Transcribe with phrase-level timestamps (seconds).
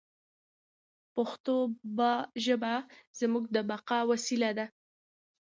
[1.15, 1.55] پښتو
[2.45, 2.73] ژبه
[3.19, 4.65] زموږ د بقا وسیله ده.